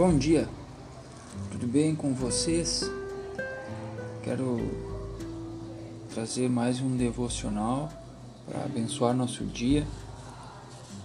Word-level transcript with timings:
Bom 0.00 0.16
dia, 0.16 0.48
tudo 1.52 1.66
bem 1.66 1.94
com 1.94 2.14
vocês? 2.14 2.90
Quero 4.22 4.58
trazer 6.14 6.48
mais 6.48 6.80
um 6.80 6.96
devocional 6.96 7.92
para 8.46 8.64
abençoar 8.64 9.14
nosso 9.14 9.44
dia 9.44 9.86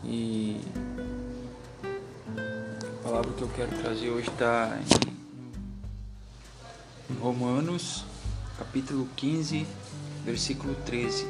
e 0.02 0.62
a 1.84 3.04
palavra 3.04 3.34
que 3.34 3.42
eu 3.42 3.50
quero 3.50 3.78
trazer 3.82 4.12
hoje 4.12 4.30
está 4.30 4.80
em 7.10 7.16
Romanos, 7.16 8.06
capítulo 8.58 9.10
15, 9.18 9.68
versículo 10.24 10.74
13. 10.86 11.28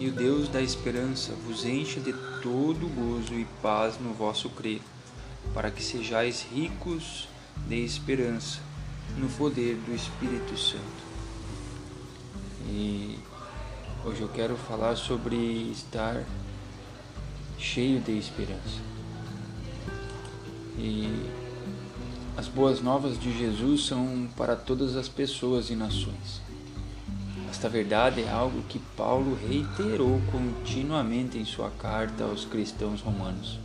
E 0.00 0.08
o 0.08 0.12
Deus 0.12 0.48
da 0.48 0.62
esperança 0.62 1.34
vos 1.46 1.66
encha 1.66 2.00
de 2.00 2.14
todo 2.40 2.88
gozo 2.94 3.34
e 3.34 3.44
paz 3.60 4.00
no 4.00 4.14
vosso 4.14 4.48
crer 4.48 4.80
para 5.52 5.70
que 5.70 5.82
sejais 5.82 6.46
ricos 6.52 7.28
de 7.66 7.84
esperança 7.84 8.60
no 9.16 9.28
poder 9.28 9.76
do 9.76 9.94
Espírito 9.94 10.56
Santo. 10.56 11.06
E 12.68 13.18
hoje 14.04 14.20
eu 14.20 14.28
quero 14.28 14.56
falar 14.56 14.96
sobre 14.96 15.36
estar 15.70 16.22
cheio 17.58 18.00
de 18.00 18.18
esperança. 18.18 18.80
E 20.78 21.30
as 22.36 22.48
boas 22.48 22.82
novas 22.82 23.18
de 23.18 23.36
Jesus 23.36 23.86
são 23.86 24.28
para 24.36 24.54
todas 24.54 24.94
as 24.94 25.08
pessoas 25.08 25.70
e 25.70 25.74
nações. 25.74 26.42
Esta 27.48 27.68
verdade 27.68 28.22
é 28.22 28.28
algo 28.28 28.62
que 28.68 28.78
Paulo 28.94 29.38
reiterou 29.48 30.20
continuamente 30.30 31.38
em 31.38 31.44
sua 31.46 31.70
carta 31.70 32.24
aos 32.24 32.44
cristãos 32.44 33.00
romanos. 33.00 33.58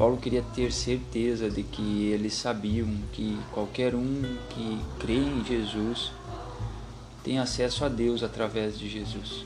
Paulo 0.00 0.16
queria 0.16 0.42
ter 0.54 0.72
certeza 0.72 1.50
de 1.50 1.62
que 1.62 2.06
eles 2.06 2.32
sabiam 2.32 2.88
que 3.12 3.38
qualquer 3.52 3.94
um 3.94 4.22
que 4.48 4.80
crê 4.98 5.18
em 5.18 5.44
Jesus 5.44 6.10
tem 7.22 7.38
acesso 7.38 7.84
a 7.84 7.88
Deus 7.90 8.22
através 8.22 8.78
de 8.78 8.88
Jesus. 8.88 9.44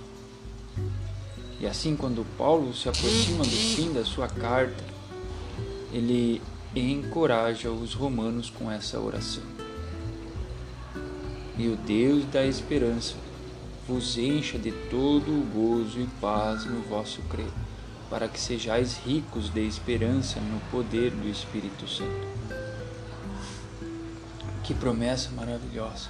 E 1.58 1.66
assim, 1.66 1.97
quando 1.97 2.25
Paulo 2.38 2.72
se 2.72 2.88
aproxima 2.88 3.42
do 3.42 3.50
fim 3.50 3.92
da 3.92 4.05
sua 4.05 4.28
carta, 4.28 4.84
ele 5.92 6.41
encoraja 6.72 7.69
os 7.72 7.92
romanos 7.92 8.48
com 8.48 8.70
essa 8.70 9.00
oração. 9.00 9.42
E 11.58 11.66
o 11.66 11.75
Deus 11.75 12.27
da 12.27 12.47
esperança 12.47 13.16
vos 13.88 14.16
encha 14.16 14.56
de 14.56 14.70
todo 14.88 15.32
o 15.32 15.44
gozo 15.52 15.98
e 15.98 16.06
paz 16.20 16.64
no 16.64 16.80
vosso 16.82 17.20
crer 17.22 17.50
para 18.08 18.28
que 18.28 18.38
sejais 18.38 18.98
ricos 18.98 19.48
de 19.48 19.66
esperança 19.66 20.41
no 20.41 20.60
poder 20.70 21.10
do 21.10 21.28
Espírito 21.28 21.88
Santo. 21.88 22.27
Que 24.62 24.74
promessa 24.74 25.30
maravilhosa! 25.30 26.08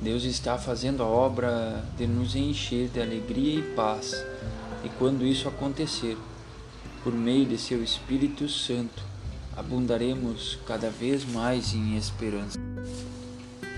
Deus 0.00 0.24
está 0.24 0.58
fazendo 0.58 1.02
a 1.02 1.06
obra 1.06 1.84
de 1.96 2.06
nos 2.06 2.36
encher 2.36 2.88
de 2.88 3.00
alegria 3.00 3.58
e 3.58 3.62
paz, 3.74 4.12
e 4.84 4.88
quando 4.98 5.24
isso 5.24 5.48
acontecer, 5.48 6.18
por 7.02 7.12
meio 7.12 7.46
de 7.46 7.56
seu 7.56 7.82
Espírito 7.82 8.48
Santo, 8.48 9.02
abundaremos 9.56 10.58
cada 10.66 10.90
vez 10.90 11.24
mais 11.24 11.72
em 11.72 11.96
esperança. 11.96 12.58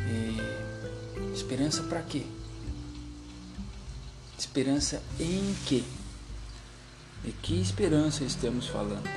E 0.08 1.34
esperança 1.34 1.82
para 1.84 2.02
quê? 2.02 2.24
Esperança 4.38 5.02
em 5.20 5.54
quê? 5.66 5.82
De 7.27 7.32
que 7.32 7.60
esperança 7.60 8.22
estamos 8.22 8.69
falando? 8.69 9.10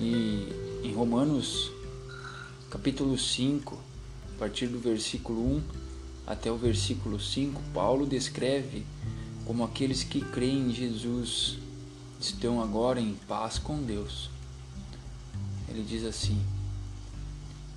E 0.00 0.48
em 0.82 0.92
Romanos 0.92 1.70
capítulo 2.68 3.16
5, 3.16 3.78
a 4.34 4.38
partir 4.40 4.66
do 4.66 4.80
versículo 4.80 5.58
1 5.58 5.62
até 6.26 6.50
o 6.50 6.56
versículo 6.56 7.20
5, 7.20 7.62
Paulo 7.72 8.04
descreve 8.04 8.84
como 9.46 9.62
aqueles 9.62 10.02
que 10.02 10.20
creem 10.20 10.70
em 10.70 10.74
Jesus 10.74 11.56
estão 12.20 12.60
agora 12.60 13.00
em 13.00 13.14
paz 13.28 13.60
com 13.60 13.80
Deus. 13.80 14.28
Ele 15.68 15.84
diz 15.84 16.02
assim: 16.04 16.42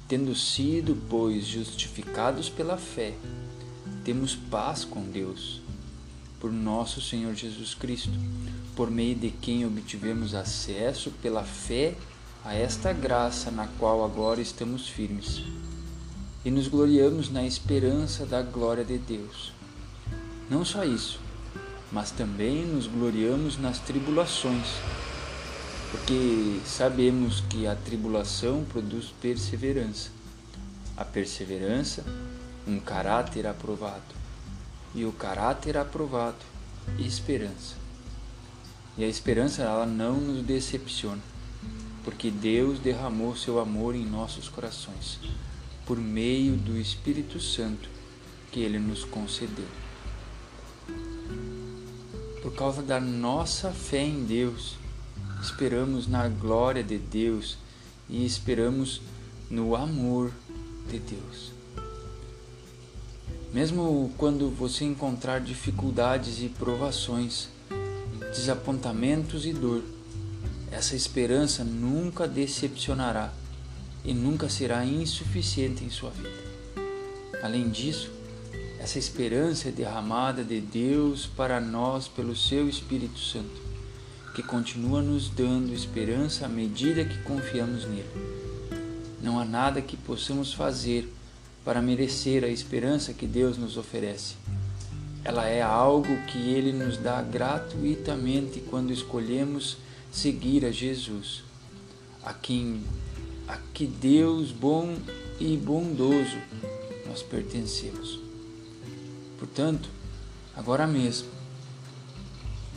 Tendo 0.07 0.33
sido, 0.33 0.99
pois, 1.07 1.45
justificados 1.45 2.49
pela 2.49 2.75
fé, 2.75 3.13
temos 4.03 4.33
paz 4.33 4.83
com 4.83 5.03
Deus, 5.03 5.61
por 6.45 6.53
nosso 6.53 7.01
Senhor 7.01 7.33
Jesus 7.33 7.73
Cristo 7.73 8.11
por 8.75 8.91
meio 8.91 9.15
de 9.15 9.31
quem 9.31 9.65
obtivemos 9.65 10.35
acesso 10.35 11.09
pela 11.19 11.43
fé 11.43 11.95
a 12.43 12.53
esta 12.53 12.93
graça 12.93 13.49
na 13.49 13.65
qual 13.79 14.05
agora 14.05 14.39
estamos 14.39 14.87
firmes. 14.87 15.41
E 16.45 16.51
nos 16.51 16.67
gloriamos 16.67 17.31
na 17.31 17.47
esperança 17.47 18.27
da 18.27 18.43
glória 18.43 18.85
de 18.85 18.99
Deus. 18.99 19.53
Não 20.47 20.63
só 20.63 20.83
isso, 20.83 21.19
mas 21.91 22.11
também 22.11 22.63
nos 22.63 22.85
gloriamos 22.85 23.57
nas 23.57 23.79
tribulações, 23.79 24.67
porque 25.89 26.59
sabemos 26.63 27.41
que 27.49 27.65
a 27.65 27.75
tribulação 27.75 28.63
produz 28.65 29.11
perseverança. 29.19 30.11
A 30.95 31.03
perseverança, 31.03 32.03
um 32.67 32.79
caráter 32.79 33.47
aprovado, 33.47 34.24
e 34.95 35.05
o 35.05 35.11
caráter 35.11 35.77
aprovado, 35.77 36.37
esperança. 36.97 37.75
E 38.97 39.03
a 39.03 39.07
esperança 39.07 39.61
ela 39.61 39.85
não 39.85 40.15
nos 40.21 40.41
decepciona, 40.43 41.21
porque 42.03 42.31
Deus 42.31 42.79
derramou 42.79 43.35
seu 43.35 43.59
amor 43.59 43.93
em 43.93 44.05
nossos 44.05 44.49
corações 44.49 45.19
por 45.85 45.97
meio 45.97 46.55
do 46.55 46.77
Espírito 46.79 47.39
Santo 47.39 47.87
que 48.51 48.59
ele 48.61 48.79
nos 48.79 49.03
concedeu. 49.03 49.67
Por 52.41 52.53
causa 52.55 52.81
da 52.81 52.99
nossa 52.99 53.71
fé 53.71 54.03
em 54.03 54.23
Deus, 54.23 54.75
esperamos 55.41 56.07
na 56.07 56.27
glória 56.27 56.83
de 56.83 56.97
Deus 56.97 57.57
e 58.09 58.25
esperamos 58.25 59.01
no 59.49 59.75
amor 59.75 60.31
de 60.89 60.99
Deus. 60.99 61.54
Mesmo 63.55 64.11
quando 64.17 64.49
você 64.49 64.83
encontrar 64.83 65.39
dificuldades 65.39 66.41
e 66.41 66.49
provações, 66.49 67.47
desapontamentos 68.33 69.45
e 69.45 69.53
dor, 69.53 69.81
essa 70.69 70.93
esperança 70.93 71.63
nunca 71.63 72.27
decepcionará 72.27 73.31
e 74.03 74.13
nunca 74.13 74.49
será 74.49 74.83
insuficiente 74.83 75.85
em 75.85 75.89
sua 75.89 76.09
vida. 76.09 76.29
Além 77.41 77.69
disso, 77.69 78.11
essa 78.77 78.99
esperança 78.99 79.69
é 79.69 79.71
derramada 79.71 80.43
de 80.43 80.59
Deus 80.59 81.25
para 81.25 81.61
nós 81.61 82.09
pelo 82.09 82.35
seu 82.35 82.67
Espírito 82.67 83.19
Santo, 83.19 83.61
que 84.35 84.43
continua 84.43 85.01
nos 85.01 85.29
dando 85.29 85.73
esperança 85.73 86.45
à 86.45 86.49
medida 86.49 87.05
que 87.05 87.19
confiamos 87.19 87.85
nele. 87.85 88.09
Não 89.21 89.39
há 89.39 89.45
nada 89.45 89.81
que 89.81 89.95
possamos 89.95 90.53
fazer 90.53 91.09
para 91.65 91.81
merecer 91.81 92.45
a 92.45 92.47
esperança 92.47 93.13
que 93.13 93.27
Deus 93.27 93.57
nos 93.57 93.75
oferece 93.75 94.35
ela 95.25 95.47
é 95.47 95.59
algo 95.59 96.15
que 96.27 96.37
Ele 96.37 96.71
nos 96.71 96.97
dá 96.97 97.19
gratuitamente 97.19 98.59
quando 98.69 98.93
escolhemos 98.93 99.75
seguir 100.11 100.63
a 100.63 100.71
Jesus, 100.71 101.43
a 102.23 102.31
quem, 102.31 102.83
a 103.47 103.57
que 103.73 103.87
Deus 103.87 104.51
bom 104.51 104.95
e 105.39 105.57
bondoso 105.57 106.37
nós 107.07 107.23
pertencemos. 107.23 108.19
Portanto, 109.39 109.89
agora 110.55 110.85
mesmo, 110.85 111.27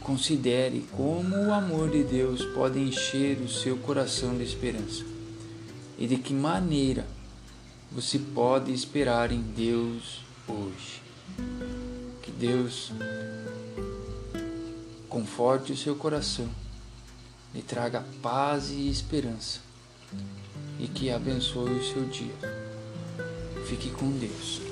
considere 0.00 0.87
como 0.93 1.37
o 1.37 1.52
amor 1.52 1.91
de 1.91 2.02
Deus 2.02 2.43
pode 2.55 2.79
encher 2.79 3.38
o 3.43 3.49
seu 3.49 3.76
coração 3.76 4.38
de 4.38 4.43
esperança 4.43 5.05
e 5.99 6.06
de 6.06 6.17
que 6.17 6.32
maneira 6.32 7.06
você 7.90 8.19
pode 8.19 8.73
esperar 8.73 9.32
em 9.32 9.40
Deus 9.40 10.20
hoje. 10.46 11.02
Deus 12.38 12.93
conforte 15.08 15.73
o 15.73 15.76
seu 15.76 15.96
coração, 15.96 16.49
lhe 17.52 17.62
traga 17.62 18.05
paz 18.23 18.70
e 18.70 18.88
esperança 18.88 19.58
e 20.79 20.87
que 20.87 21.11
abençoe 21.11 21.73
o 21.73 21.85
seu 21.85 22.05
dia. 22.05 22.37
Fique 23.67 23.91
com 23.91 24.08
Deus. 24.12 24.68